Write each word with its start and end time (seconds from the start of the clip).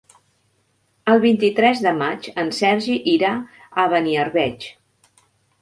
El 1.13 1.19
vint-i-tres 1.25 1.83
de 1.87 1.93
maig 1.99 2.31
en 2.45 2.51
Sergi 2.61 2.97
irà 3.17 3.35
a 3.85 3.89
Beniarbeig. 3.93 4.71